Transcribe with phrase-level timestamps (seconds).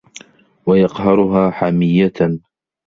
[0.65, 2.39] وَيَقْهَرُهَا حَمِيَّةً